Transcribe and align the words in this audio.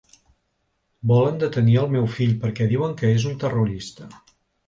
Volen 1.11 1.35
detenir 1.43 1.75
el 1.81 1.91
meu 1.97 2.09
fill 2.15 2.33
perquè 2.45 2.69
diuen 2.73 2.97
que 3.01 3.13
és 3.19 3.27
un 3.33 3.39
terrorista. 3.45 4.09